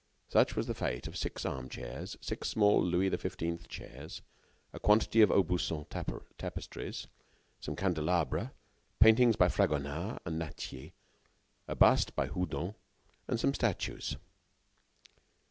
[0.29, 4.23] Such was the fate of six armchairs, six small Louis XV chairs,
[4.73, 7.05] a quantity of Aubusson tapestries,
[7.59, 8.51] some candelabra,
[8.99, 10.93] paintings by Fragonard and Nattier,
[11.67, 12.73] a bust by Houdon,
[13.27, 14.15] and some statuettes.